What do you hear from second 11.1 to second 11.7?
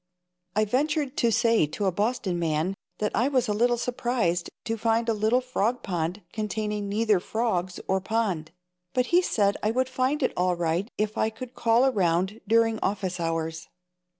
I would